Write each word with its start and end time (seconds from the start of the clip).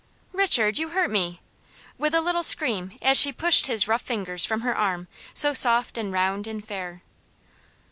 "Richard 0.33 0.79
you 0.79 0.89
hurt 0.89 1.11
me!" 1.11 1.41
with 1.99 2.15
a 2.15 2.21
little 2.21 2.41
scream, 2.41 2.97
as 3.03 3.19
she 3.19 3.31
pushed 3.31 3.67
his 3.67 3.87
rough 3.87 4.01
fingers 4.01 4.43
from 4.45 4.61
her 4.61 4.75
arm, 4.75 5.07
so 5.35 5.53
soft, 5.53 5.95
and 5.95 6.11
round, 6.11 6.47
and 6.47 6.65
fair. 6.67 7.03